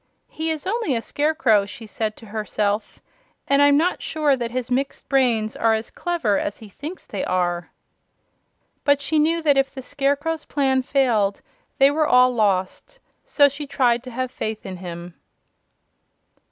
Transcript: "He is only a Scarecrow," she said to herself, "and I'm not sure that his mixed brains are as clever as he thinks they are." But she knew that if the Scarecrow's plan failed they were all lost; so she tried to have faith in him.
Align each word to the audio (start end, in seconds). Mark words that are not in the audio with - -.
"He 0.29 0.49
is 0.49 0.65
only 0.65 0.95
a 0.95 0.99
Scarecrow," 1.03 1.67
she 1.67 1.85
said 1.85 2.15
to 2.17 2.25
herself, 2.25 2.99
"and 3.47 3.61
I'm 3.61 3.77
not 3.77 4.01
sure 4.01 4.35
that 4.35 4.49
his 4.49 4.71
mixed 4.71 5.07
brains 5.07 5.55
are 5.55 5.75
as 5.75 5.91
clever 5.91 6.39
as 6.39 6.57
he 6.57 6.69
thinks 6.69 7.05
they 7.05 7.23
are." 7.23 7.69
But 8.83 8.99
she 8.99 9.19
knew 9.19 9.43
that 9.43 9.57
if 9.59 9.71
the 9.71 9.83
Scarecrow's 9.83 10.45
plan 10.45 10.81
failed 10.81 11.41
they 11.77 11.91
were 11.91 12.07
all 12.07 12.33
lost; 12.33 12.99
so 13.25 13.47
she 13.47 13.67
tried 13.67 14.01
to 14.05 14.09
have 14.09 14.31
faith 14.31 14.65
in 14.65 14.77
him. 14.77 15.13